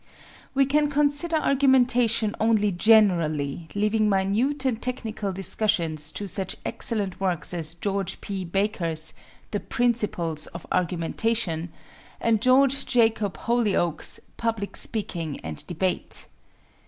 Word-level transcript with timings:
We 0.55 0.65
can 0.65 0.89
consider 0.89 1.35
argumentation 1.35 2.35
only 2.39 2.71
generally, 2.71 3.67
leaving 3.75 4.09
minute 4.09 4.65
and 4.65 4.81
technical 4.81 5.31
discussions 5.31 6.11
to 6.13 6.27
such 6.27 6.55
excellent 6.65 7.19
works 7.21 7.53
as 7.53 7.75
George 7.75 8.19
P. 8.19 8.43
Baker's 8.43 9.13
"The 9.51 9.59
Principles 9.59 10.47
of 10.47 10.65
Argumentation," 10.71 11.71
and 12.19 12.41
George 12.41 12.87
Jacob 12.87 13.37
Holyoake's 13.37 14.19
"Public 14.37 14.75
Speaking 14.75 15.39
and 15.41 15.63
Debate." 15.67 16.25